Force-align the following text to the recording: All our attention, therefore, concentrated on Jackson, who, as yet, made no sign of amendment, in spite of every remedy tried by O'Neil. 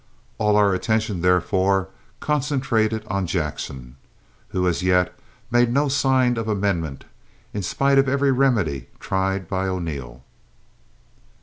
All 0.39 0.55
our 0.55 0.73
attention, 0.73 1.21
therefore, 1.21 1.89
concentrated 2.21 3.05
on 3.05 3.27
Jackson, 3.27 3.97
who, 4.47 4.67
as 4.67 4.81
yet, 4.81 5.13
made 5.51 5.71
no 5.71 5.89
sign 5.89 6.37
of 6.37 6.47
amendment, 6.47 7.05
in 7.53 7.61
spite 7.61 7.99
of 7.99 8.09
every 8.09 8.31
remedy 8.31 8.87
tried 8.99 9.47
by 9.47 9.67
O'Neil. 9.67 10.23